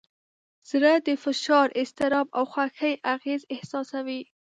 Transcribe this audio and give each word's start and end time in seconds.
زړه 0.69 0.93
د 1.07 1.09
فشار، 1.23 1.67
اضطراب، 1.81 2.27
او 2.37 2.43
خوښۍ 2.51 2.93
اغېز 3.15 3.41
احساسوي. 3.55 4.21